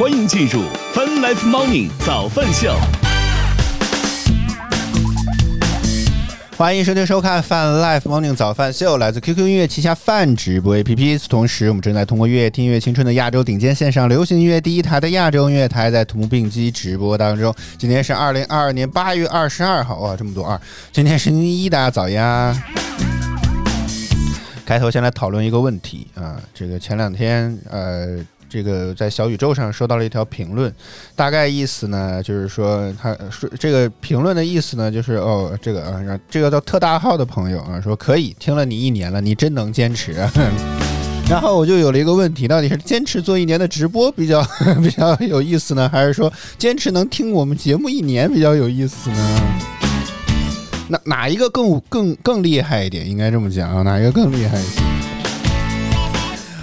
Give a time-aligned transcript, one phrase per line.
[0.00, 0.62] 欢迎进入
[0.94, 2.74] Fun Life Morning 早饭秀。
[6.56, 11.22] 欢迎收听收看 Fun Life Morning 早饭秀，来自 QQ 音乐旗下泛直播 APP。
[11.28, 17.54] 同时，我们正在通过乐听音乐青春的亚洲顶尖线上流行音乐第一台的亚洲音乐台，在同步并机直播当中。
[17.76, 20.58] 今天是二零二二年八月二十二号，哇，这么多二！
[20.90, 22.56] 今天是星期一，大家早呀。
[24.64, 28.24] 开头先来讨论一个问题啊，这个前两天呃。
[28.50, 30.70] 这个在小宇宙上收到了一条评论，
[31.14, 40.14] 大概意思呢，就是说他说这个评论的意思呢，就是哦，这个啊，这个叫特大号的朋友啊，说可以听了你一年了，你真能坚持。
[41.30, 44.44] 然后我就有了一个问题，到底是坚持做一年的直播比较
[44.82, 49.40] 比较有意思呢，还是说坚持能听我们节目一年比较有意思呢？
[50.88, 53.08] 哪哪一个更更更厉害一点？
[53.08, 54.99] 应该这么讲啊，哪一个更厉害一些？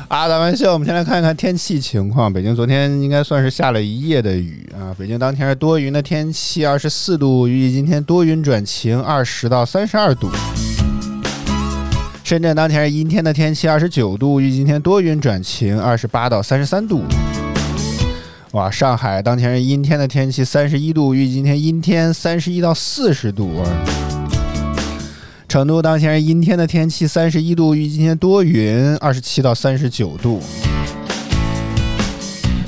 [0.08, 2.32] 啊，打完秀，我们先来看一看天气情况。
[2.32, 4.96] 北京昨天应该算是下了一夜的雨啊。
[4.98, 10.30] 北京当天是多云的天气，二十四度，预计今天多云转晴，二十到三十二度。
[12.24, 17.04] 深圳当天是阴天的天气，二十九度，预计今天多云转晴，二十八到三十三度。
[18.52, 24.07] 哇，上海当天是阴天的天气，三十一度，预计今天阴天，三十一到四十度啊。
[25.48, 30.41] 成都当前是阴天的天气，三十一度，预计今天多云，二十七到三十九度。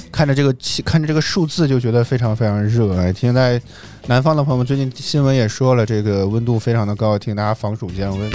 [0.09, 2.95] 看着这个，看着这个数字，就觉得非常非常热。
[2.97, 3.61] 哎，现在
[4.07, 8.31] 南方的朋友们，最近新闻也说了，这个温度非常的高，请大家防暑降温。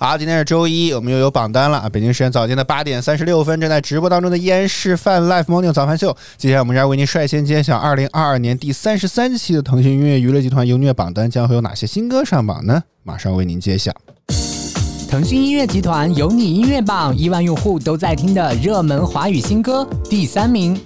[0.00, 1.90] 好，今天是周一，我们又有榜单了。
[1.90, 6.16] 北京时间早间的八点三十六分，正在直播当中的烟市饭 Live Morning 早饭秀。
[6.36, 12.80] 接下来我们将为您率先揭晓二零二二年第三十三期的腾讯音乐娱乐集团优虐榜单，将会有哪些新歌上榜呢？
[13.02, 13.92] 马上为您揭晓。
[15.10, 20.80] 腾讯音乐集团有你音乐榜，亿万用户都在听的热门华语新歌，第三名。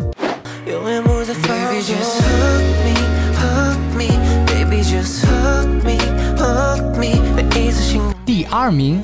[8.42, 9.00] 第二名，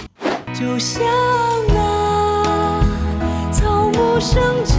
[0.53, 1.01] 就像
[1.69, 2.83] 那
[3.53, 4.77] 草木生长，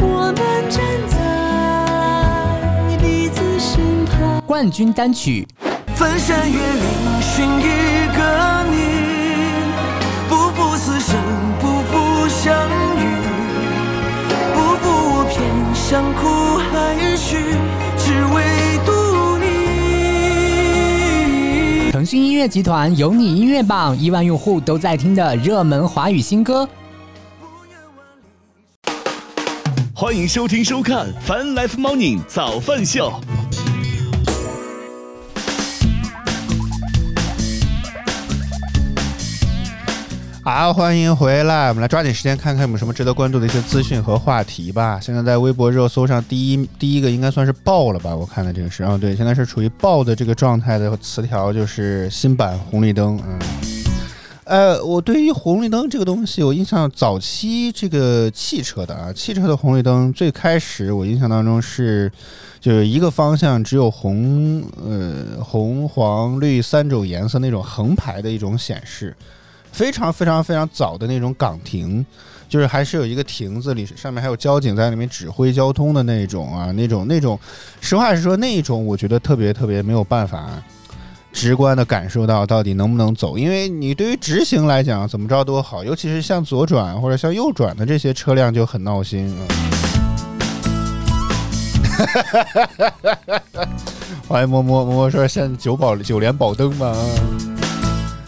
[0.00, 0.38] 我们
[0.70, 4.40] 站在彼此身旁。
[4.46, 5.46] 冠军单曲，
[5.94, 8.74] 翻山越岭寻一个你，
[10.30, 11.14] 步步死生，
[11.60, 12.66] 步步相
[12.96, 13.04] 遇，
[14.54, 15.36] 步步我偏
[15.74, 16.49] 向苦
[22.10, 26.68] 讯音乐集团有你音乐榜，亿万用户都在听的热门华语新歌。
[29.94, 33.12] 欢迎收听收看《Fun Life Morning 早饭秀》。
[40.52, 41.68] 好，欢迎回来！
[41.68, 44.98] 我们来抓紧时间看看有没有什么值得关注的一些资讯和话题吧。
[45.00, 48.12] 现在在微博热搜上，第一第一个应该算是爆了吧？
[48.12, 53.16] 我看的这个是，啊，对，现在是处于爆的这个状态的词条，就是新版红绿灯。
[53.24, 53.38] 嗯，
[54.42, 62.10] 呃，我对于红绿灯这个东西，我印象早期这个汽车的啊，汽车的红绿灯最开始我印象当中是
[62.58, 69.14] 就是一个方向只有红呃红黄绿三种颜色那种横排的一种显示。
[69.72, 72.04] 非常非常非常早的那种岗亭，
[72.48, 77.38] 就是还是有一个亭子里，上面还有交警在里面指挥交通的那种啊，那种那种，
[77.80, 80.62] 实话实说，那种我觉得特别特别没有办法
[81.32, 89.34] 直观的感受到到底能不能走，因为你对于直行来讲怎么着都好，尤其是向左转或者向右转的这些车辆就很闹心。
[94.26, 96.96] 欢迎摸摸摸摸说现九宝九连宝灯嘛。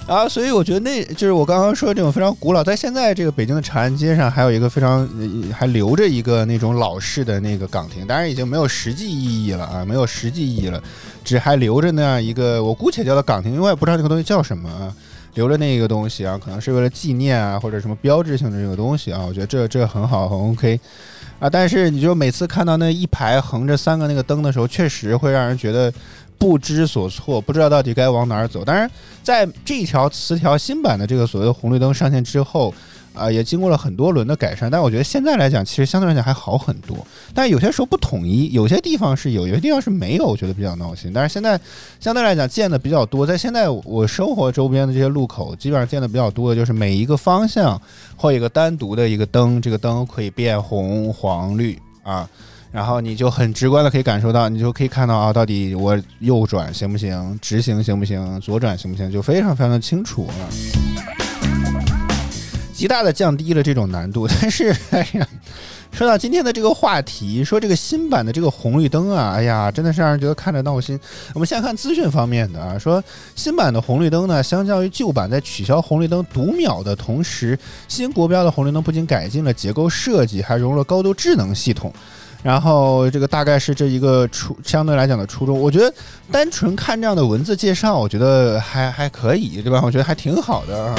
[0.08, 5.08] 啊，所以我觉得那就是我刚刚说的这种非常古老，在现在这个北京的长安街上，还有一个非常
[5.56, 10.82] 还留着一个那种老式的那个岗亭，当然已经没有实际意义了啊，没有实际意义了，
[11.24, 14.92] 只还留着那样一个，我姑且叫它岗亭，因为我也不知道那个东西叫什么，啊，
[15.34, 20.78] 留着那个东西啊，可能是为了纪念啊，或者什么标志性的这个东西啊，我觉得这这很好，很 OK
[21.38, 25.90] 啊，但是你就每次看到那一排横着三个那个灯的时候，确实会让人觉得。
[26.42, 28.64] 不知所措，不知道到底该往哪儿走。
[28.64, 28.90] 当然，
[29.22, 32.74] 在这条词条新版的这个所谓红绿灯上线之后，
[33.14, 34.68] 啊，也经过了很多轮的改善。
[34.68, 36.96] 但我觉得现在来讲，其实相对来讲还好很多。
[37.32, 41.12] 但有些时候不统一，有些地方是有，有些地方是没有，我觉得比较闹心。
[41.14, 41.60] 但是现在
[42.00, 47.80] 相对来讲见的比较多，在现在我生活周边的这些路口，基本上见的比较多的就是每一个方向
[48.16, 52.28] 会有一个单独的一个灯，这个灯可以变红、黄、绿啊。
[52.72, 60.48] 然后你就很直观的可以感受到，你就可以看到啊，到底我右转行不行，直行行不行，左转行不行，就非常非常的清楚了，
[62.72, 64.26] 极大的降低了这种难度。
[64.26, 65.28] 但是，哎呀，
[65.92, 70.98] 说到今天的这个话题，说这个新版的这个红绿灯啊，哎呀，真的是让人觉得看着闹心。
[71.34, 73.04] 我们先看资讯方面的啊，说
[73.36, 81.92] 新版的红绿灯呢，相较于旧版在取消红绿灯读秒的同时，新国标的红绿灯不仅改进了结构设计，还融入了高度智能系统。
[82.42, 85.92] 然后这个大概是这一个初相对来讲的初衷，我觉得
[86.30, 89.80] 单纯看这样的文字介绍，我觉得还还可以，对吧？
[89.84, 90.94] 我觉得还挺好的。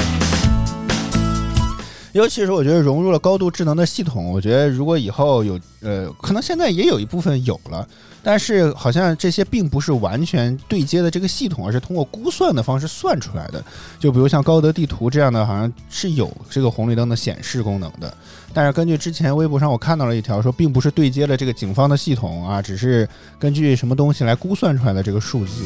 [2.12, 7.84] 尤其是我觉得融入了高度智能的系统，我觉得如果以后有呃，可能现在也有一部分有了，
[8.22, 13.60] 但是好像这些并不是完全对接的这个系统，而是通过估算的方式算出来的。
[13.98, 18.16] 就比如像高德地图这样的，好像是有这个红绿灯的显示功能的。
[18.54, 23.06] 但是根据之前微博上我看到了一条说，并不是对接了这个警方的系统啊，只是
[23.38, 25.64] 根据什么东西来估算出来的这个数字。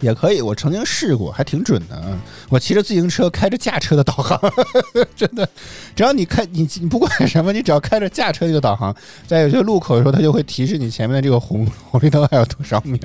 [0.00, 2.00] 也可以，我曾经试过，还挺准的。
[2.48, 4.40] 我骑着自行车，开着驾车的导航，
[5.16, 5.48] 真的，
[5.96, 8.94] 只要你开你你不管什么，你只要开着驾车这个导航，
[9.26, 12.98] 在有些路口的时候，它就会提示你前面的这个红 红绿灯还有多少秒，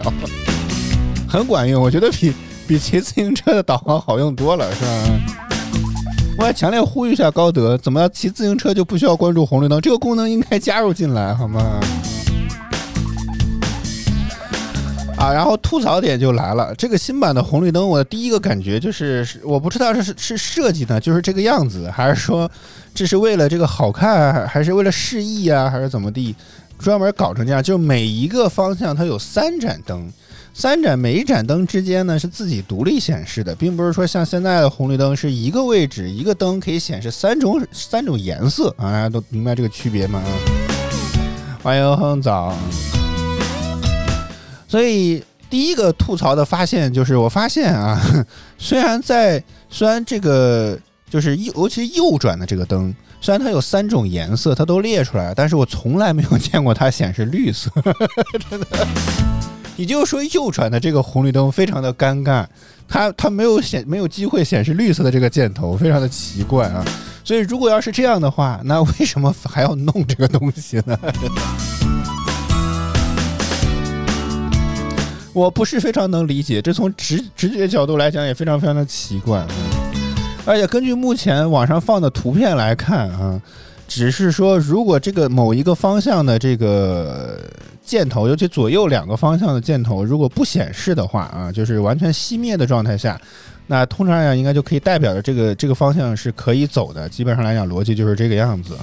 [1.27, 1.81] 很管用。
[1.81, 2.31] 我觉得比
[2.67, 5.52] 比骑自行车的导航好用多了，是吧？
[6.35, 9.79] 我还强烈呼吁一下高德，怎么骑自行车就不需要关注红绿灯？
[9.79, 11.79] 这个功能应该加入进来，好吗？
[15.15, 22.49] 啊，然后吐槽点就来了，这个新版的红绿灯，我的第一个感觉就是，我不知道是是设计呢，就是这个样子，还是说
[22.93, 26.35] 这是为了这个好看，还是为了示意啊，还是怎么地，
[26.77, 27.63] 专门搞成这样？
[27.63, 30.11] 就每一个方向它有三盏灯，
[30.55, 40.21] 三盏每一盏灯之间呢是自己独立显示的，并不是说像现在的红绿灯是一个位置一个灯可以显示三种三种颜色啊，大家都明白这个区别吗？
[41.63, 42.55] 欢迎哼早。
[44.67, 47.99] 所以第一个吐槽的发现就是，我发现啊，
[48.59, 50.77] 虽然在虽然这个
[51.09, 57.71] 就是右，尤其是右转的这个灯，虽然它有三种颜色，它都列出来了，但是我从来没有见过它显示绿色，
[58.49, 58.67] 真的。
[59.75, 62.45] 也就是说，右转的这个红绿灯非常的尴尬，
[62.87, 66.85] 它它没有显没有机会显示绿色的这个箭头，非常的奇怪啊。
[67.23, 70.97] 所以如果要是这样的话，那为什么还要弄这个东西呢？
[75.33, 79.43] 我不是非常能理解，这从直直觉角度来讲也非常非常的奇怪，
[80.45, 83.41] 而且根据目前网上放的图片来看啊，
[83.93, 87.39] 只是说如果这个某一个方向的这个
[87.85, 93.21] 箭头，尤其左右两个方向的箭头如果不显示的话啊，就是完全熄灭的状态下，
[93.67, 98.81] 那通常来讲应该就可以代表着这个这个方向是可以走的，基本上来讲逻辑就是这个样子啊。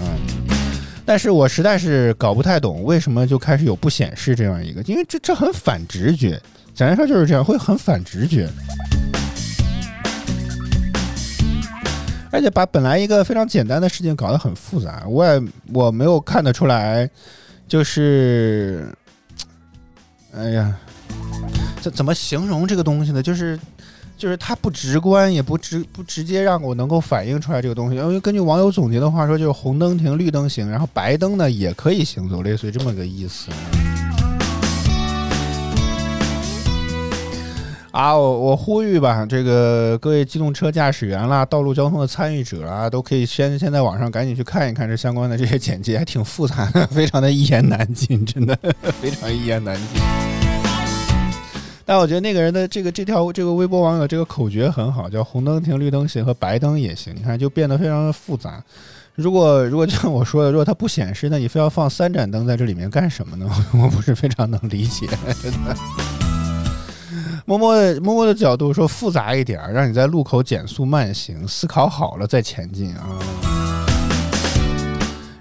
[1.04, 4.80] 但是我实在是搞不太懂，为什么就开始有不显示这样一个？
[4.82, 6.40] 因为这这很反直觉，
[6.72, 8.48] 简单说就是这样，会很反直觉，
[12.30, 15.04] 而且把本来一个非常简单的事情搞得很复杂。
[15.06, 15.42] 我也
[15.72, 17.08] 我没有看得出来，
[17.68, 18.88] 就是，
[20.34, 20.74] 哎呀，
[21.80, 23.22] 这怎么形容这个东西呢？
[23.22, 23.58] 就是。
[24.20, 27.96] 就是它不直观，也不直不直接让我能够反映出来这个东西。
[27.96, 33.48] 因为根据网友总结的话说，就是红灯停，绿灯行，然后白灯呢也可以行走，类似于这么个意思。
[37.92, 48.56] 啊，我我呼吁吧，这个各位机动车驾驶员啦，道路交通的参与者啊，都可以先先在网上赶紧去看一看这相关的这些简介，还挺复杂的， 非常的一言难尽，真的
[49.00, 50.00] 非常一言难尽。
[51.84, 57.12] 但我觉得那个人的这个这条这个微博网友这个口诀很好，叫红灯停，绿灯行和白灯也行。
[57.16, 58.62] 你看就变得非常的复杂。
[59.16, 63.50] 如果如果就像我说的，如果它不显示，那你非要放三盏灯在这里面干什么呢？
[63.74, 65.08] 我不是非常能理解。
[65.42, 66.19] 真的。
[67.46, 73.18] 摸摸的摸摸的角度说复杂一点，让你在路口减速慢行，思考好了再前进啊，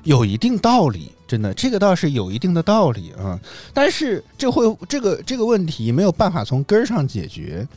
[0.03, 1.11] 有一定道理。
[1.27, 3.39] 真的，这个倒是有一定的道理啊，
[3.71, 7.67] 但是这会这个这个问题没有办法从根儿上解决。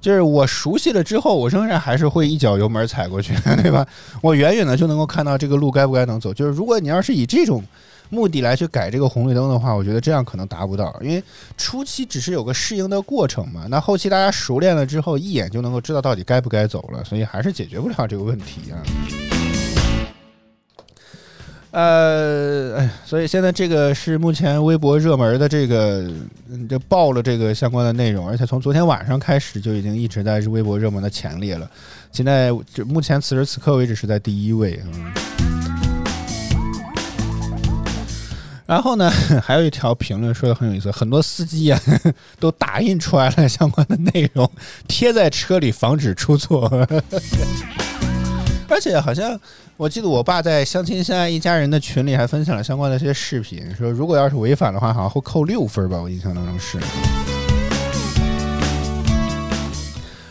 [0.00, 3.86] 就是我熟悉了之后，我仍然还是会一脚油门踩过去， 对吧？
[4.22, 6.32] 我远远的就能够看到这个路该不该能走。
[6.32, 7.62] 就是如果你要是以这种
[8.10, 11.22] 目的来去改这个红绿灯的话，我觉得这样可能达不到，因为
[11.56, 13.66] 初期只是有个适应的过程嘛。
[13.68, 18.78] 那后期大家熟练了之后，一眼就能够知道到底该不该走了，所以还是解决不了这个问题啊。
[21.72, 26.08] 呃，哎，所以现在这个是目前微博热门的这个，
[26.68, 31.68] 就爆了这个相关的内容，而且从昨天晚上开始就已经一直在微博热门的前列了。
[32.12, 34.80] 现在就目前此时此刻为止是在第一位。
[34.84, 35.53] 嗯。
[38.66, 39.10] 然后呢，
[39.44, 41.78] 还有一条评论说的很有意思，很多司机啊
[42.40, 44.50] 都打印出来了相关的内容，
[44.88, 46.68] 贴在车里防止出错。
[48.66, 49.38] 而且好像
[49.76, 56.78] 我记得我爸在相亲相爱一家人的群里还分享了相关的一些视频，说如果要是违反的话，好像会扣六分吧，我印象当中是。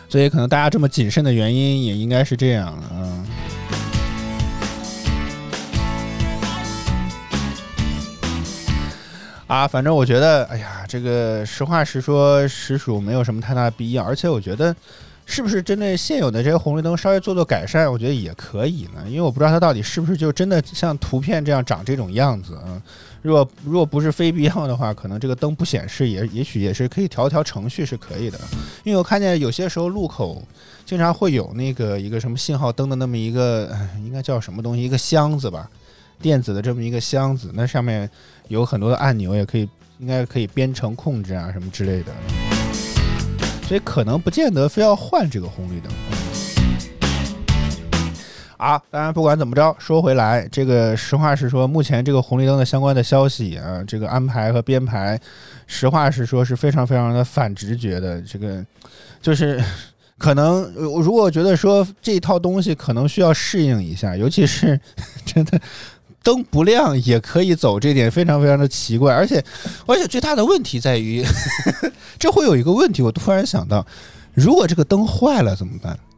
[0.10, 3.12] 所以可能大家这么谨慎的原因也应该是这样啊。
[9.53, 14.03] 啊，反正我觉得，哎呀，这个实话实说，实属没有什么太大必要。
[14.03, 14.75] 而且我觉得，
[15.27, 19.03] 是不是针对现有的这些红绿灯稍微做做改善，我觉得也可以呢？
[19.05, 22.81] 因为我不知道它到底是不是就真的像图片这样长这种样子啊。
[23.22, 28.39] 如果如果不是非必要的话，可能这个灯不显示也也许也是可以调一调程序是可以的。
[28.83, 30.41] 因为我看见有些时候路口
[30.83, 33.69] 经常会有那个一个什么信号灯的那么一个，
[34.03, 35.69] 应该叫什么东西，一个箱子吧，
[36.24, 38.10] 电子的这么一个箱子，那上面
[38.48, 39.68] 有很多的按钮，也可以
[40.00, 42.13] 应该可以编程控制啊什么之类的。
[43.68, 45.92] 所以可能不见得非要换这个红绿灯。
[48.56, 55.20] 啊，当然不管怎么着，说回来，这个实话实说，目前这个红绿灯的相关的消息啊，这个安排和编排，
[55.68, 58.22] 实话实说是非常非常的反直觉的。
[58.22, 58.65] 这个
[59.22, 59.62] 就是
[60.18, 64.80] 可能，如果觉得说这套东西可能需要适应一下，尤其是
[65.25, 65.60] 真的
[66.24, 69.13] 灯不亮也可以走，这点非常非常的奇怪。
[69.13, 69.44] 而且，
[69.86, 71.24] 而且最大的问题在于，
[72.18, 73.86] 这会有一个问题，我突然想到，
[74.34, 76.00] 如果这个灯坏了怎么办？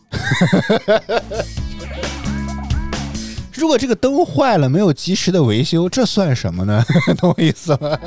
[3.52, 6.84] 如果这个灯坏了，没有及时的维修，这算什么呢？
[7.18, 7.98] 懂我意思吗？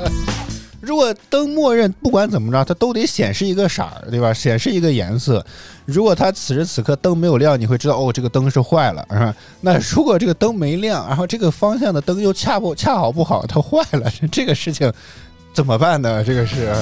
[0.89, 4.33] 如果灯默认不管怎么着，它都得显示一个色儿，对吧？
[4.33, 5.45] 显示一个颜色。
[5.85, 9.35] 如果它此时此刻灯没有亮，你会知道哦，这个灯是坏了，是吧？
[9.61, 14.91] 那如果这个灯没亮，然后这个方向的灯又恰不恰好不好，它坏了，这个事情
[15.53, 16.23] 怎么办呢？
[16.23, 16.73] 这个是。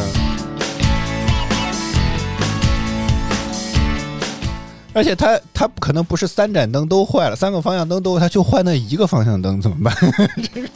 [4.94, 9.94] 而且它它可能不是三盏灯都坏了，三个方向灯都，它就换那一个方向灯怎么办？
[10.54, 10.70] 这个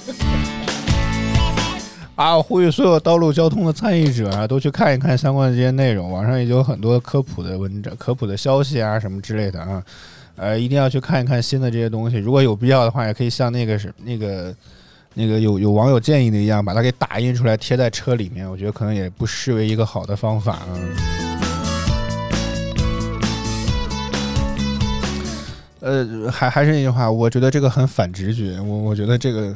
[2.16, 2.40] 啊！
[2.42, 9.84] 呼吁所有道路交通的参与者啊，都去看一看相关的这些内容，网上也有很多科普的文章、科普的消息啊什么之类的啊。
[10.36, 12.18] 呃，一定要去看一看新的这些东西。
[12.18, 14.54] 如果有必要的话，也可以像那个是那个
[15.14, 18.50] 那个有有网友建议的一样，把它给打印出来贴在车里面。
[18.50, 20.78] 我觉得可能也不失为一个好的方法啊。
[25.82, 28.60] 呃，还还是那句话，我觉得这个很反直觉。
[28.62, 29.52] 我我觉得这个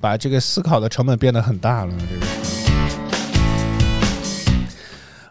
[0.00, 1.92] 把这个思考的成本变得很大了。
[1.98, 2.26] 这个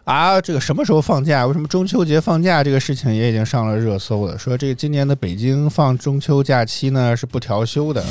[0.04, 1.46] 啊，这个什么时候放假？
[1.46, 2.64] 为什么中秋节放假？
[2.64, 4.38] 这个事情也已经上了热搜了。
[4.38, 8.08] 说这个今年的北京放中秋假期呢是不调休的啊。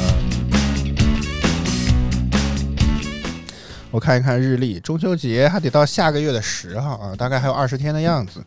[3.90, 8.44] 我看一看日历，中秋节还得到下个月的十号啊，大概还有二十天的样子。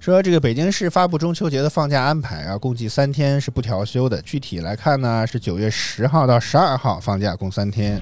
[0.00, 4.22] 说这个北京市发布中秋节的放假安排啊，共计三天是不调休的。
[4.22, 8.00] 具体来看呢，是九月十号到十二号放假，共三天。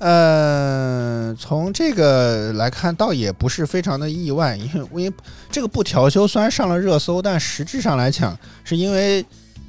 [0.00, 5.12] 呃，从这个来看，倒也不是非常的意外，因为因为
[5.50, 9.24] 这个不调休虽然上了热搜，但实质上来讲，是因为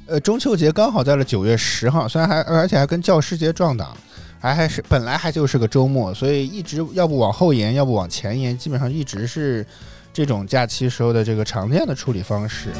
[0.06, 3.96] 呃中秋节刚好在了九月十号，虽然还而且还跟教师节撞档。
[4.40, 9.66] 还还是本来还就是个周末，所以一直要不往后延，要不往前延，基本上一直是
[10.12, 12.70] 这种假期时候的这个常见的处理方式。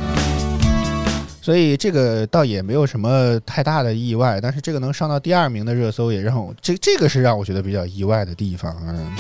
[1.43, 9.17] 所以这个倒也没有什么太大的意外，但是这个能上到第二名的热搜，也让我这这个是让我觉得比较意外的地方啊。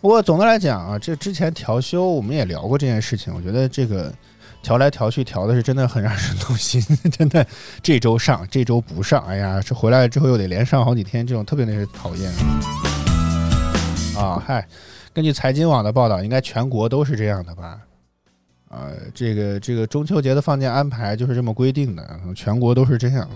[0.00, 4.12] 不过总的来讲啊，这之前调休我们也聊过这件事情，我觉得这个。
[4.62, 6.80] 调来调去，调的是真的很让人动心。
[7.10, 7.46] 真的，
[7.82, 12.30] 这周上，这周不上，哎呀，这回来之后又得连上好几天，这种特别令人讨厌。
[14.16, 14.66] 啊，嗨，
[15.12, 17.78] 根据财经网的报道，应该全国都是这样的吧？
[18.68, 23.28] 啊，这个这个中秋节的放假安排就是这么规定的，全国都是这样。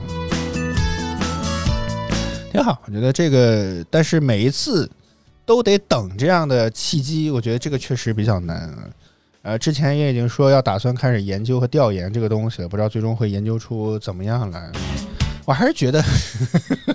[2.52, 4.88] 挺好，我觉得这个，但是每一次
[5.44, 8.72] 都得等这样的契机，我觉得这个确实比较难。
[9.44, 14.72] 呃，之前也已经说要打算开始研究和调研这个东西了，不知道最终会研究出怎么样来。
[15.44, 16.02] 我还是觉得，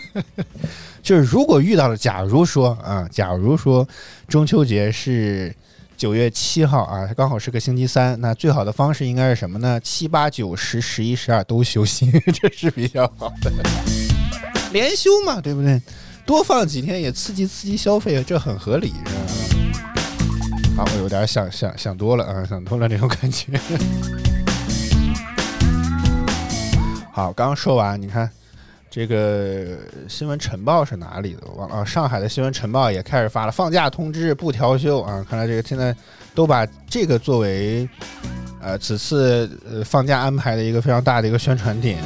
[1.04, 3.88] 就是如果遇到了，假如说啊，假如说
[4.28, 5.56] 中秋节是
[5.96, 9.80] 九月七号啊，它刚好是个星期三，那最好的方式应该是什么呢？
[9.82, 13.52] 七八九十十一十二都休息， 这是比较好的，
[14.74, 15.80] 连休嘛，对不对？
[16.26, 19.39] 多放几天也刺激刺激消费，这很合理，是吧？
[20.84, 23.60] 我有点想想想多了啊， 想多了那种感觉。
[27.12, 28.30] 好，刚刚说完，你看
[28.90, 31.42] 这个新闻晨报是哪里的？
[31.48, 35.26] 我忘了啊，上海的新闻晨报也开始发了放假通知，不调休啊。
[35.30, 35.96] 看来这个现在
[36.34, 37.88] 都把这个作为
[38.62, 41.98] 呃此次呃放假安排的一个非常大的一个宣传点。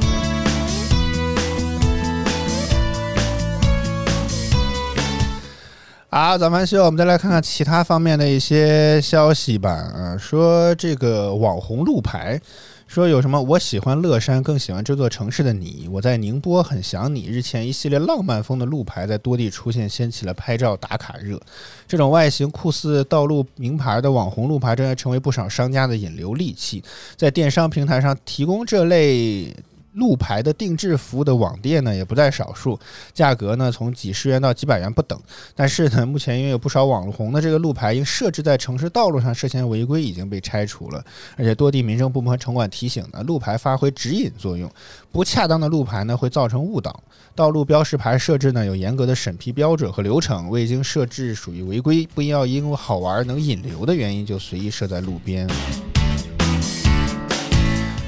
[6.16, 9.72] 好，早饭秀，我们再来看看其他方面的一些消息吧。
[9.72, 12.40] 啊，说这个网红路牌，
[12.86, 13.42] 说有什么？
[13.42, 15.90] 我喜欢乐山，更喜欢这座城市的你。
[15.92, 17.26] 我在宁波很想你。
[17.26, 21.42] 日前，一系列浪漫风的路牌在多地出现，掀起了拍照打卡热。
[21.88, 26.84] 这种外形酷似道路名牌的网红路牌，正在成为不少商家的引流利器。
[27.16, 29.52] 在电商平台上提供这类。
[29.94, 32.80] 路牌的定制服务的网店呢也不在少数，
[33.14, 35.20] 价格呢从几十元到几百元不等。
[35.56, 41.04] 但是呢，目前因为有不少网红的这个路牌因设置在城市道路上涉嫌违规，已经被拆除了。
[41.38, 44.70] 而且多地民政部门和城管提醒呢，路牌发挥指引作用，
[45.12, 47.04] 不恰当的路牌呢会造成误导。
[47.36, 55.48] 道路标识牌设置呢有严格的审批标准和流程，未经设置属于违规，不要因为好玩能引流的原因就随意设在路边。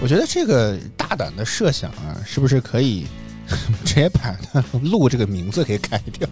[0.06, 3.08] 我觉得这个大胆的设想啊，是不是可以
[3.84, 4.38] 直接把
[4.84, 6.30] “路”这个名字给改掉？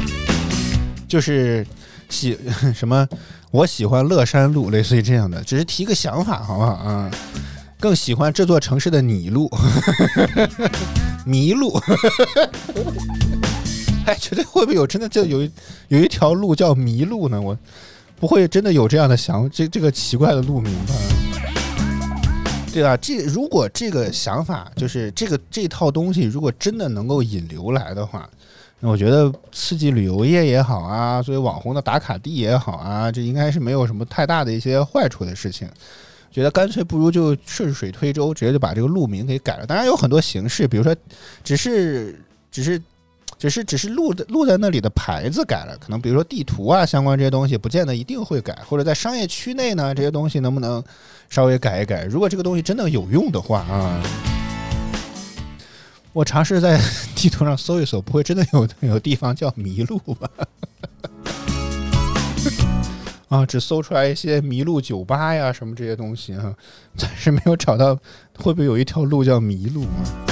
[1.08, 1.66] 就是
[2.10, 2.36] 喜
[2.76, 3.08] 什么？
[3.52, 7.10] 我喜欢乐山路，类似于这样的，只是提个想法，好不好啊？
[7.80, 9.50] 更喜欢这座城市的泥路，
[11.24, 11.80] 迷路。
[14.04, 15.48] 哎，觉得会不会有真的就有
[15.88, 17.40] 有一条路叫迷路呢？
[17.40, 17.56] 我
[18.16, 20.92] 不会真的有这样的想这这个奇怪的路名吧？
[22.72, 22.96] 对吧？
[22.96, 28.28] 这如果这个想法就是这个这套东西，如果真的能够引流来的话，
[28.78, 35.68] 那我觉得刺激旅游业也好啊，作为网红的打卡地也好啊，这应该是没有什么太大的一些坏处的事情。
[36.30, 39.66] 觉得干脆不如就顺水推舟，直接就把这个路名给改了。
[39.66, 40.94] 当然有很多形式，比如说
[41.44, 42.18] 只是
[42.50, 42.80] 只是。
[43.40, 50.84] 只是只是录的录在那里的牌子改了，可能比如说地图啊相关这些东西，不见得一定会改，或者在商业区内呢，这些东西能不能
[51.30, 52.04] 稍微改一改？
[52.04, 54.02] 如果这个东西真的有用的话啊，
[56.12, 56.78] 我尝试在
[57.16, 60.28] 地图上搜一搜，不会真的有 有地方叫迷路吧？
[63.38, 66.54] 啊，只搜出来一些迷路酒吧呀什么这些东西啊，
[66.94, 67.94] 暂时没有找到
[68.36, 70.29] 会不会有一条路叫迷路啊？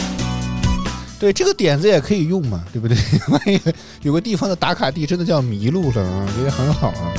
[1.19, 2.97] 对这个点子也可以用嘛，对不对？
[3.29, 3.61] 万一
[4.03, 7.13] 有个地方的打卡地真的叫迷路了啊，这也很好啊。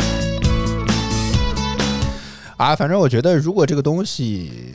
[2.58, 4.74] 啊，反正我觉得，如果这个东西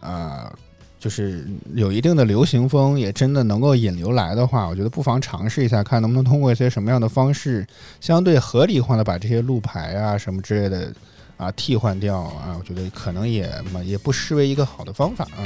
[0.00, 0.52] 啊，
[0.98, 7.66] 就是有一定的流行风，也真的能够引流来的话，我觉得不妨尝试一下，看能不能通过一些什么样的方式，
[8.00, 10.92] 相对合理化的把这些路牌啊什么之类的
[11.36, 15.40] 啊替换掉啊，我觉得可能也嘛也不失为一个好的方法啊。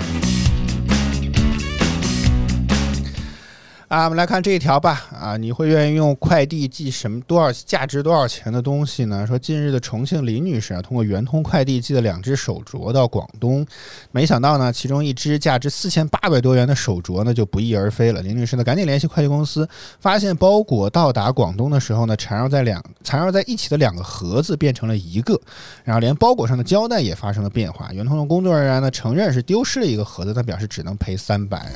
[3.89, 5.07] 啊，我们来看这一条吧。
[5.17, 9.25] 啊，你会愿意用快递寄什么多少价值多少钱的东西呢？
[9.25, 13.65] 说近日的重庆林女士啊，通过圆通快递寄了两只手镯到广东，
[14.11, 18.21] 没想到呢，其中一只价值四千八百多元的手镯呢就不翼而飞了。
[18.23, 19.69] 林女士呢赶紧联系快递公司，
[20.01, 25.41] 发现包裹到达广东的时候呢，缠绕在两缠绕在一起的两个盒子变成了一个，
[25.85, 27.93] 然后连包裹上的胶带也发生了变化。
[27.93, 31.71] 圆通的工作人员呢承认是丢失了一个盒子，但表示只能赔三百。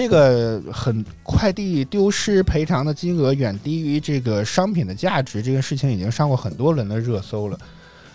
[0.00, 7.58] 这个很快递丢失赔偿的金额远低于这个商品的价值，这个事情已经上过很多轮的热搜了。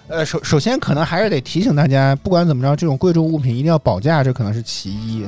[0.08, 5.28] 呃，首首先可能还是得提醒大家，不管怎么着，这种贵重物品一定要保价，这可能是其一。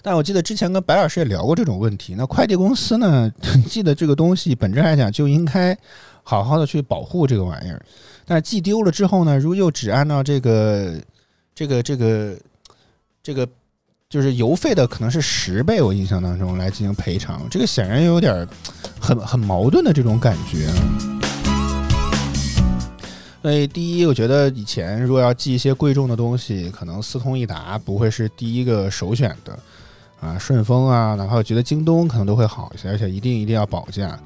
[0.00, 2.14] 但我记得之前跟白老师也聊过这种问题。
[2.16, 3.28] 那快递公司呢，
[3.66, 5.76] 寄的这个东西本质来讲就应该
[6.22, 7.84] 好好的去保护这个玩意儿。
[8.24, 10.94] 但是寄丢了之后呢，如果又只按照这个
[11.52, 12.36] 这个这个
[13.24, 13.44] 这个。
[14.10, 18.44] 就是邮费的可能是十倍，我印象当中来进行赔偿，这个显然有点
[18.98, 20.66] 很很矛盾的这种感觉。
[23.40, 29.56] 所以，第一，我觉得以前如果要寄一些贵重的东西，可能四通一达不会是第一个首选的
[30.20, 34.18] 啊，顺丰啊，哪怕觉得京东可能都会好一些，而且一定一定要保价，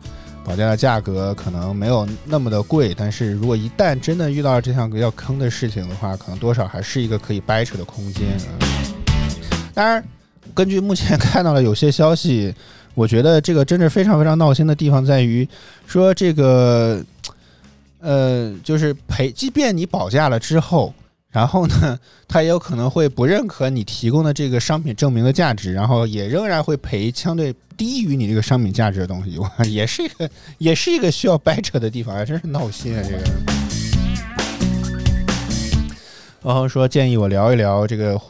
[0.43, 8.64] 保价的价格可能没有那么的贵，但是如果一旦真的遇到这项要坑的事情的话，可能多少还是一个可以掰扯的空间啊。
[9.75, 10.03] 当然，
[10.55, 12.55] 根据目前看到的有些消息，
[12.95, 15.49] 我觉得这个真是非常非常闹心的地方在于，
[15.85, 17.05] 说这个，
[17.99, 20.95] 呃，就是赔，即便你保价了之后，
[21.29, 33.03] 然后呢，他也有可能会不认可你提供的这个商品证明的价值，然后也仍然会赔相对低于你这个商品价值的东西， 也是一个，也是一个需要掰扯的地方啊，真是闹心啊！
[33.03, 33.25] 这个，
[36.45, 38.21] 然后说建议我聊一聊这个。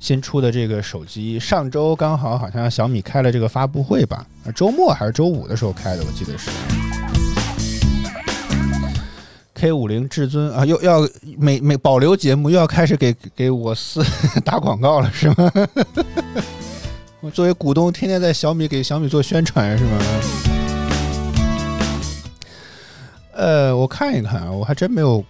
[0.00, 4.26] 新出的这个手机，上周刚好好像小米开了这个发布会吧？
[4.54, 6.50] 周末还是周五的时候开的，我记得是。
[9.52, 14.02] K 五零至尊啊，又要每每保留节目又要开始给给我司
[14.42, 15.52] 打广告了是吗？
[17.20, 19.98] 我作为股东，天天在小米给小米做宣传是吗？
[23.34, 25.22] 呃，我看一看啊，我还真没有，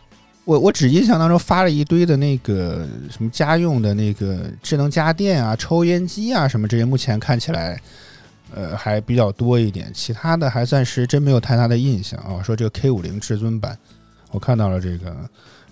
[0.50, 7.80] 我我只印象当中发了一堆的那个什么家用的那个智能家电啊、抽烟机啊什么这些，目前看起来。
[8.52, 12.42] 呃，还比较多一点，其他的还暂时真没有太大的印象啊。
[12.42, 13.78] 说这个 K 五零至尊版，
[14.32, 15.16] 我看到了这个，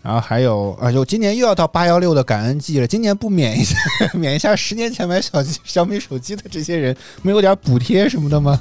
[0.01, 3.77] 然后还有啊，就今年又要到八幺六的感恩季了，今年不免一下，
[4.15, 8.57] 免一下十年前买小小米手机的这些人，没有点补贴什么的吗？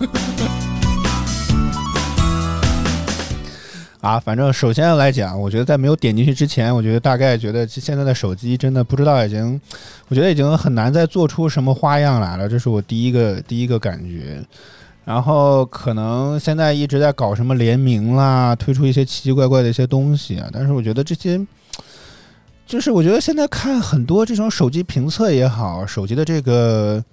[4.07, 9.59] 啊，反正首先来讲，我觉得在没有点进去之前，我觉得大概觉得现在的手机真的不知道已经，
[10.07, 14.41] 我觉得已经很难再做出什么花样来了，这是我第一个第一个感觉。
[15.03, 21.45] 然后可能现在一直在搞什么联名啦，推出一些奇奇怪怪的一些东西啊，但是我觉得这些，
[22.65, 27.03] 就是我觉得现在看很多这种手机评测也好，手机的这个。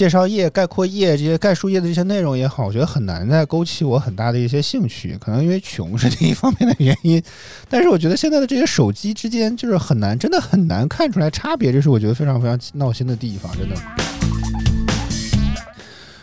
[0.00, 5.14] 介绍页、概括页这些概述页的这些内容也好，我觉得很难再勾起我很大的一些兴趣。
[5.20, 7.22] 可能因为穷是另一方面的原因，
[7.68, 13.76] 但是我觉得现在的这些手机之间就是很难，真的很难看出来差别，这是我觉得非常非常闹心的地方，真的。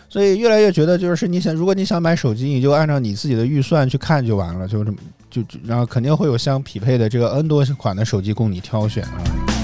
[0.09, 4.97] 所以越来越觉得，就是你想，如果你想买手机，你就按照你自己的预算去看就完了，就这么
[5.29, 9.56] 就然后肯定会有相匹配的这个 N 多款的手机供你挑选啊。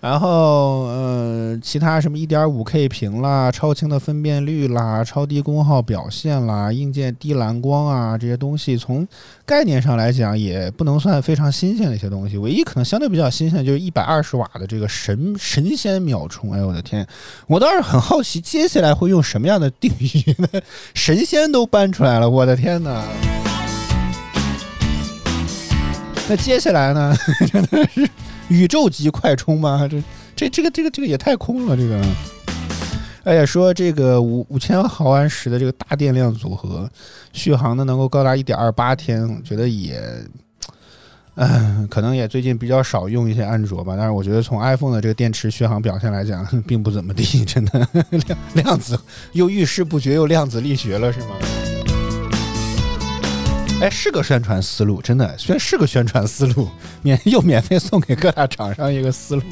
[0.00, 9.04] 然后，呃，其他什么一点五 K 屏啦，超清的分辨率啦，超低功耗表现啦，硬件低蓝光啊，这些东西从
[9.44, 12.38] 概念上来讲也不能算非常新鲜的一些东西。
[12.38, 16.52] 唯一可能相对比较新鲜的就是一百二十瓦的这个神神仙秒充。
[16.52, 17.04] 哎呦我的天，
[17.48, 20.46] 我倒是很好奇，接下来会用什么样的定义呢？
[20.94, 23.02] 神仙都搬出来了，我的天哪！
[26.28, 27.16] 那接下来呢？
[27.50, 28.08] 真的是。
[28.48, 29.86] 宇宙级快充吗？
[29.88, 30.02] 这
[30.34, 32.02] 这这个这个这个也太空了，这个。
[33.24, 36.88] 哎呀，说这个五五千毫安时的这个大电量组合，
[37.32, 40.02] 续航呢能够高达一点二八天，我觉得也，
[41.34, 43.96] 嗯，可能也最近比较少用一些安卓吧。
[43.98, 48.98] 但是我觉得从 iPhone 的这个电池续航表现来讲，并不怎么地，真的 量量子
[49.32, 51.36] 又遇事不决又量子力学了，是吗？
[53.80, 56.68] 哎，是个宣传思路，真的，虽然是个宣传思路，
[57.00, 59.42] 免又免费送给各大厂商一个思路，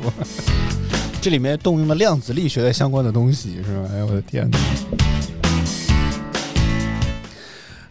[1.22, 3.88] 这里面动用了量子力学的相关的东西，是吧？
[3.92, 4.58] 哎我的天哪！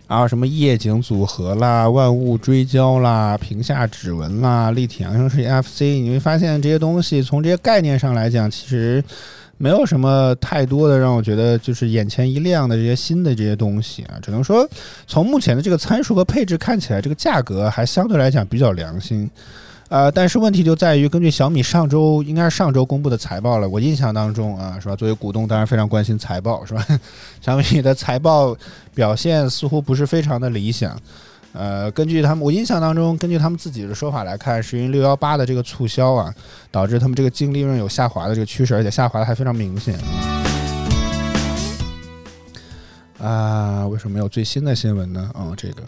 [0.09, 9.01] 然后什么夜景组合啦、万物追焦啦、屏下指纹啦、立体扬声器 F C，你会发现这些东西从这些概念上来讲，其实。
[9.57, 14.67] 没有什么太多的让我觉得就是眼前一亮的这些新的这些东西啊，只能说
[15.07, 19.29] 从目前的这个参数和配置看起来，这个价格还相对来讲比较良心，
[19.87, 24.95] 呃，但是问题就在于，根据小米上周应该是上周公布的财报了，我印象当中啊，是吧？
[24.95, 26.85] 作为股东，当然非常关心财报，是吧？
[27.39, 28.55] 小米的财报
[28.93, 30.99] 表现似乎不是非常的理想。
[31.57, 36.33] 呃，根据他们，我印象当中，根据他们自己的说法来看，是因为六幺八的这个促销啊，
[36.69, 39.97] 导致他们这个净利润有下滑的这个趋势，而且下滑的还非常明显。
[43.17, 45.31] 啊，为什么没有最新的新闻呢？
[45.33, 45.81] 啊，这个。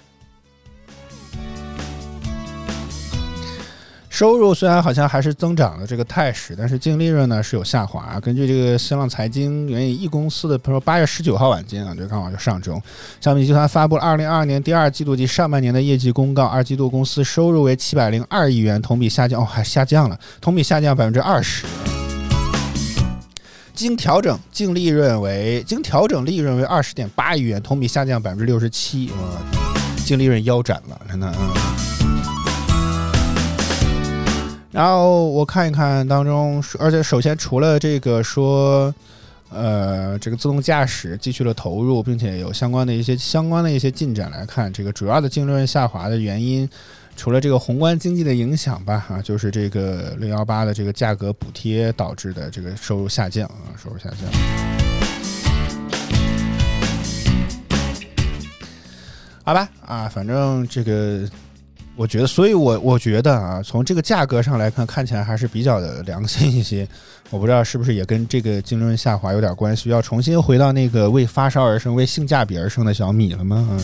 [4.18, 8.20] 收入虽然好像还是增长的这个态势，但是净利润呢是有下滑。
[8.20, 12.82] 根据这个新浪财经援引一公司的，他说八月十九号晚间啊，就刚好就上周，
[13.22, 16.48] 小米集团发布了二零二二年第二季度及上半年的业绩公告。
[16.48, 21.68] 二季度公司收入为七百零二亿元，同比下降哦，还下降了，同比下降百分之二十。
[23.76, 29.12] 经调整净利润为经调整利润为二十点八亿元，同比下降百分之六十七。
[30.04, 31.67] 净利润腰斩了，真的嗯。
[34.78, 38.94] 然后我看一看当中，而且首先除了这个说，
[39.50, 46.70] 呃，这个自动驾驶继续了投入，并且有相关的一些相关的一些进展来看，这个主要的净利润下滑的原因，
[47.16, 54.30] 除了这个宏观经济的影响吧，啊，就是这个六幺八的这个价格补贴导致的这个收入下降啊，收入下降。
[59.44, 61.28] 好吧，啊，反正这个。
[61.98, 66.88] 我觉得，所以，我我觉得啊，从这个价格上来看，看起来还是比较的良心一些。
[67.32, 73.68] 我不知道是不是也跟这个净利润下滑有点关系，要重新回到那个为发烧而生、为性价比而生的小米了吗？
[73.72, 73.80] 嗯，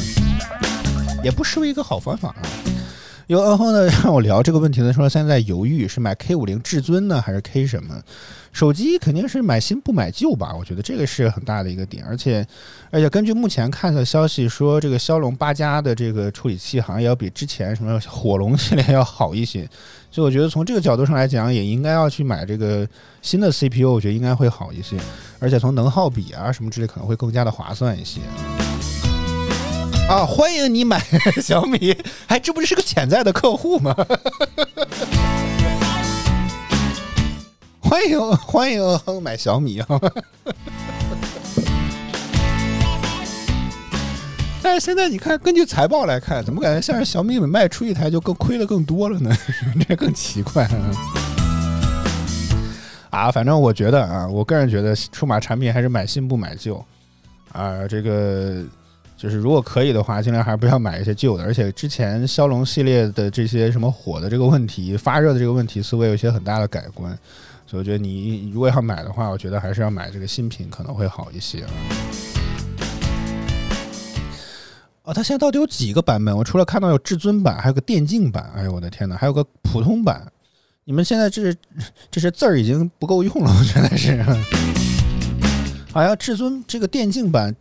[1.24, 2.46] 也不失为一个好方法啊。
[3.28, 8.00] 有嗯后呢让我聊这个问题的时候，现在犹豫是买 K 五零至尊呢，还是 K 什么？
[8.54, 12.46] 手机肯定是买新不买旧吧，我觉得这个是很大的一个点，而且
[12.92, 19.68] 而且根据目前看的消息说，这个骁龙八加的这个处理器好像要比之前什么火龙系列要好一些，
[20.12, 22.88] 所以我觉得从这个角度上来讲，也应该要去买这个
[23.24, 24.98] 新的 CPU，我觉得应该会好一些，
[25.40, 28.22] 而且从能耗比啊什么之类可能会更加的划算一些。
[30.08, 31.02] 啊，欢迎你买
[31.42, 33.96] 小米，哎，这不是个潜在的客户吗？
[37.94, 38.82] 欢迎欢迎
[39.22, 39.88] 买小米啊！
[44.64, 49.32] 但是现在你看，根据财报来看，怎么感觉像是小米每卖出一台就更亏的更多了呢？
[49.88, 50.68] 这更奇怪
[53.12, 53.30] 啊！
[53.30, 56.84] 反正我觉得啊，我个人觉得数码产品还是买新不买旧
[57.52, 57.88] 啊。
[57.88, 58.64] 这个
[59.16, 61.44] 就是如果可以的话，尽量还是不要买一些旧的。
[61.44, 67.16] 而且之前骁龙系列的这些什么火的这个问题、发热的这个问题，似乎有一些很大的改观。
[67.76, 71.66] 我觉得你如果要买的话，我觉得还是要买这个新品可能会好一些。
[75.04, 76.38] 哦，它现在到底有几个版本？
[76.38, 78.52] 我除了看到有至尊版，还有个电竞版。
[78.56, 80.26] 哎呦，我的天哪，还有个普通版。
[80.86, 81.54] 你们现在这
[82.12, 84.24] 这些字儿已经不够用了，我觉得是。
[85.92, 87.56] 好像至尊这个电竞版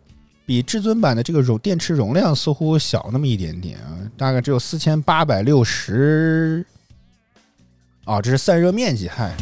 [0.44, 6.64] 比至尊版的这个容电池容量似乎小那么一点点啊，大概只有四千八百六十。
[8.04, 9.32] 哦，这是散热面积，嗨。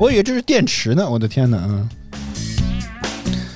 [0.00, 1.58] 我以为这是电池呢，我的天哪！
[1.68, 1.88] 嗯，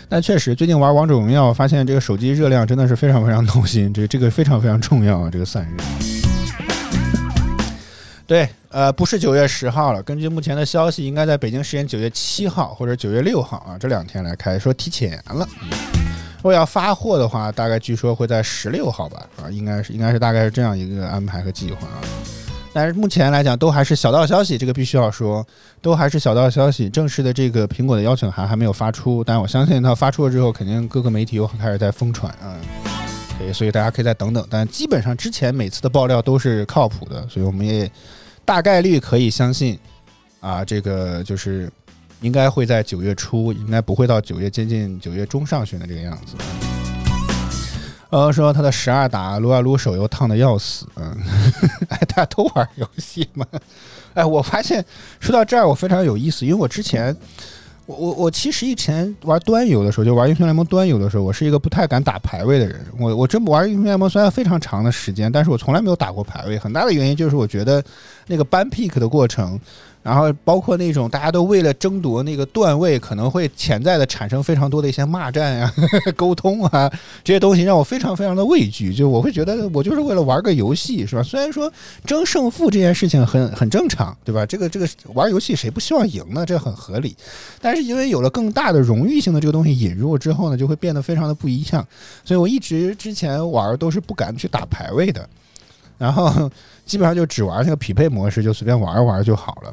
[0.08, 5.84] 但确实，最近玩王者荣耀，发现这个手机热量真的是非常非常闹心，这这个非常非常重要啊，这个散热。
[8.26, 15.46] 对，呃，不是九月十号了，根据目前的消息，应该在北京时间九月七号或者九月六号啊，这两天来开，说提前了。
[16.38, 22.02] 如果要发货的话，大概据说会在十六号吧，啊，应该是应该是大概是这样一个安排和计划啊。
[22.74, 25.46] 但是目前来讲，都还是小道消息，这个必须要说，
[25.82, 26.88] 都还是小道消息。
[26.88, 32.56] 正式的这个苹果的邀请函还没有发出，但我相信它发出了之后，肯定各个媒体又开始在疯传啊。
[33.38, 34.46] 对，所以大家可以再等等。
[34.48, 37.90] 但基本上之前每次的爆料都是靠谱的，所以我们也
[38.44, 39.78] 大概率可以相信
[40.40, 41.70] 啊，这个就是
[42.22, 46.36] 应该会在九月初，应该不会到九月接近九月中上旬的这个样子。
[48.12, 51.16] 然后，说他的十二打撸啊撸手游烫的要死，嗯，
[51.88, 53.46] 哎，大家都玩游戏吗？
[54.12, 54.84] 哎，我发现
[55.18, 57.16] 说到这儿我非常有意思，因为我之前，
[57.86, 62.84] 我我我其实以前玩端游的时候，就玩英雄联盟端游的时候，我是一个不太敢打排位的人。
[62.98, 66.58] 我我真玩英雄联盟虽然非常长的时间，但是我从来没有打过排位。
[66.58, 67.82] 很大的原因就是我觉得
[68.26, 69.58] 那个 ban pick 的过程。
[70.02, 75.72] 然后包括那种大家都为了争夺那个段位，可能会潜在的产生非常多的一些骂战呀、
[76.16, 76.90] 沟通啊
[77.22, 78.92] 这些东西，让我非常非常的畏惧。
[78.92, 81.22] 就我会觉得我就是为了玩个游戏，是吧？
[81.22, 81.72] 虽然说
[82.04, 84.44] 争胜负这件事情很很正常，对吧？
[84.44, 86.44] 这个这个玩游戏谁不希望赢呢？
[86.44, 87.16] 这很合理。
[87.60, 91.86] 但是因为有了更大的荣誉性的这个东西引入之后呢，就会变得非常的不一样。
[92.24, 95.28] 所以我一直之前玩都是不敢去打排位的，
[95.96, 96.50] 然后
[96.84, 99.72] 基本上就只玩那个匹配模式，就随便玩一玩就好了。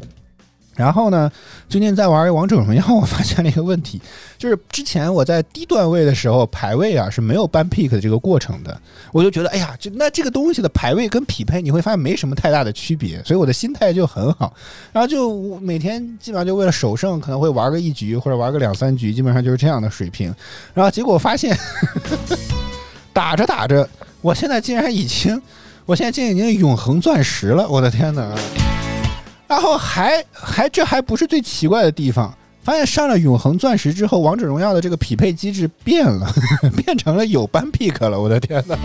[0.79, 1.29] 然后呢，
[1.67, 4.01] 最近在玩王者荣耀，我发现了一个问题，
[4.39, 8.79] 就是之前我在低段位的时候排位啊是没有搬 pick 的这个过程的，
[9.11, 14.53] 我就觉得，哎呀，就那这个东西的排位跟匹配，你会发现没什么太大的区别，所以我的心态就很好，
[14.93, 20.33] 然后就每天基本上就为了首胜，可能会玩个一局或者玩个两三局，基本上就是这样的水平。
[20.73, 21.53] 然后结果发现，
[23.11, 23.85] 打着打着，
[24.21, 25.41] 我现在竟然已经，
[25.85, 28.33] 我现在竟然已经永恒钻石了，我的天哪！
[29.49, 32.31] 然后还还这还不是最奇怪的地方，
[32.61, 36.31] 发现上了永恒钻石之后，王者荣耀的这个匹配机制变了，
[36.77, 38.77] 变成了有班 pick 了，我的天呐！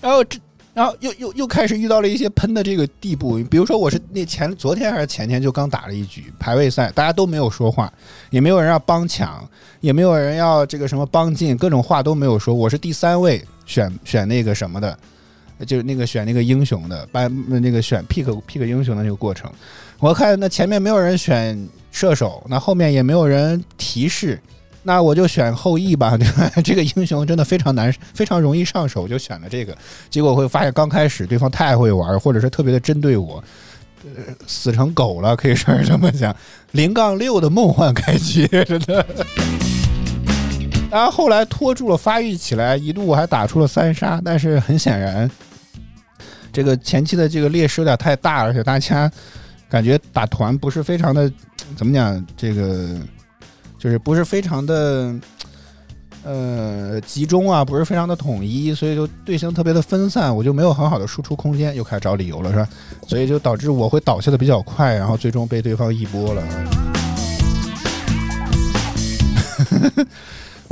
[0.00, 0.38] 然后这，
[0.72, 7.92] 然后又又又开始遇到了一些喷的这个地步，比如说我是那前昨天还是前天就刚打了一局排位赛，大家都没有说话，
[8.30, 9.46] 也没有人要帮抢，
[9.82, 14.98] 也没有人要这个什么帮进，各种话都没有说，我是第三位选选那个什么的。
[15.66, 19.50] 就是那个选那个英雄的，把那个选 pick pick 英雄的那个过程，
[19.98, 24.40] 我看那前面没有人选射手，那后面也没有人提示，
[24.82, 26.50] 那我就选后羿吧，对吧？
[26.62, 29.76] 这个英雄真的非常难，非常容易上手，就选了这个。
[30.08, 33.42] 结果会发现刚开始对方太会玩，或者是特别的针对我，
[34.04, 36.34] 呃，死成狗了，可以说是这么讲。
[36.72, 39.04] 零杠六的梦幻开局，真的。
[40.90, 45.30] 然后后来拖住了，发育起来，一度还打出了三杀，但是很显然。
[46.52, 49.10] 这个前期的这个劣势有点太大，而且大家
[49.68, 51.30] 感觉打团不是非常的，
[51.76, 52.26] 怎么讲？
[52.36, 52.96] 这个
[53.78, 55.14] 就是不是非常的，
[56.24, 62.68] 呃集中啊，不是非常的统一，所以就队形特别的分散，我就没有很好的输出空间，又开始找理由了，是吧？
[63.06, 66.42] 所以就导致我会倒下的比较快，然后最终被对方一波了。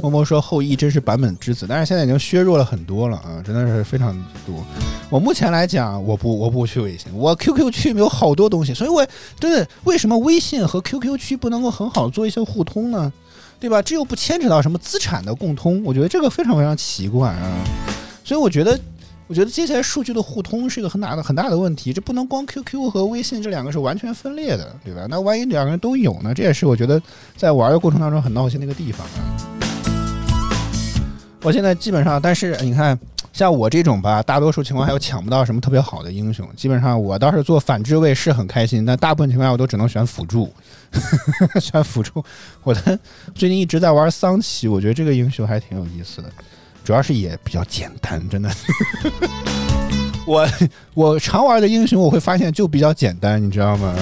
[0.02, 4.14] 默默说后羿真是版本之子，但是现在已经削弱了很多了啊，真的是非常
[4.46, 4.64] 多。
[5.09, 9.06] 我目前来讲，我不我不去微信，我 QQ 区有好多东西，所以我
[9.40, 13.12] 真的为什么微信和 QQ 区不能够很好做一些互通呢？
[13.59, 13.80] 对吧？
[13.80, 17.64] 这又不牵扯到什么资产的共通，我觉得这个非常非常奇怪啊。
[18.22, 18.78] 所以我觉得，
[19.26, 25.06] 我觉得接下来数据的互通是一个很大的很大的问题，这不能光 QQ 和微信这两个是完全分裂的，对吧？
[25.09, 26.35] 那万一两个人都有呢？
[26.35, 27.00] 这也是我觉得
[27.35, 29.55] 在玩的过程当中很闹心的一个地方啊。
[31.46, 32.98] 我现在基本上，但是你看，
[33.32, 36.44] 像我这种吧，大多数情况下又抢不到什么特别好的英雄。
[36.56, 40.52] 基本上我倒是做反制位是很开心，但大部分情况下我都只能选辅助，
[41.62, 42.24] 选辅助。
[42.64, 42.98] 我的
[43.32, 46.28] 最近一直在玩桑奇，我觉得这个英雄还挺有意思的，
[46.82, 48.50] 主要是也比较简单，真的。
[50.26, 50.48] 我
[50.94, 53.94] 我常玩的英雄，我会发现就比较简单，你知道吗？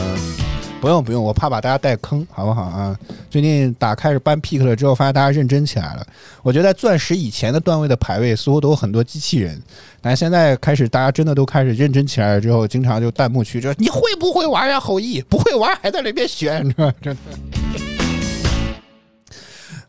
[0.85, 2.95] 不用不用，我怕把大家带坑，好不好啊？
[3.31, 6.07] 最近打开始搬 pick 了之后，发现大家认真起来了。
[6.43, 9.59] 我觉得钻石以前的段位的排位似乎都有很多机器人，
[10.03, 14.79] 但现在开始大家真的都开始认真起来了之后，经常就弹幕区就你会不会玩呀？
[14.79, 17.21] 后羿不会玩还在那边选，你知道真的。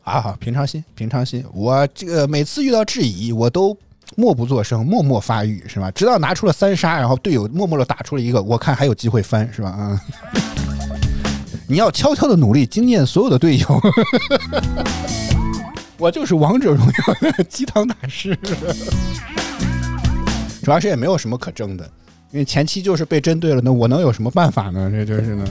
[0.05, 1.43] 啊，平常心，平常心。
[1.53, 3.77] 我这个每次遇到质疑，我都
[4.15, 5.91] 默不作声，默默发育，是吧？
[5.91, 9.67] 直到拿出了三杀，然后队友默默的打出了一个，我看还有机会翻，是吧？
[9.71, 10.01] 啊。
[11.67, 13.81] 你要悄悄的努力，惊艳所有的队友。
[15.97, 18.37] 我就是王者荣耀的鸡汤大师，
[20.61, 21.89] 主要是也没有什么可争的，
[22.31, 24.91] 因为前期就是被针对了，那我能有什么办法呢？
[24.91, 25.45] 这就是呢。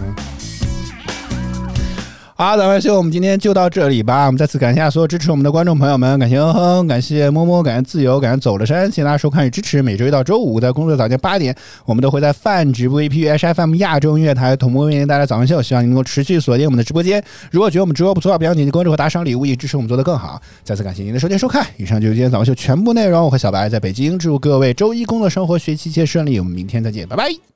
[2.36, 4.26] 好，咱们秀，我们今天就到这里吧。
[4.26, 9.80] 我们再次感谢所有支持我们的观众朋友们，感谢哼哼，感谢摸摸，感谢自由，感谢走了山，谢谢大家收看与支持。
[9.80, 11.54] 每周一到周五在工作早间八点，
[11.86, 15.62] 我们都会在泛直播 APP H FM 亚洲音乐台同步为您带来早上秀。
[15.62, 17.22] 希望您能够持续锁定我们的直播间。
[17.52, 20.42] 如果觉得我们直播不错，别忘点击关注和打赏礼物，以支持我们做得更好。
[20.64, 23.24] 再次感谢您的收听收看，以上就是今天早上秀全部内容。
[23.24, 26.40] 我和小白在北京，祝各位周一工作生活学习一切顺利。
[26.40, 27.53] 我们明天再见，拜拜。